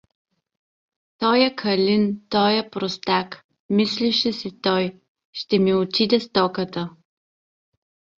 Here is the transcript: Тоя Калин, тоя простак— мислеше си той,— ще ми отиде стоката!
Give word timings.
Тоя 1.19 1.49
Калин, 1.61 2.03
тоя 2.33 2.63
простак— 2.73 3.29
мислеше 3.77 4.31
си 4.39 4.49
той,— 4.65 4.85
ще 5.39 5.59
ми 5.59 5.73
отиде 5.73 6.19
стоката! 6.19 6.83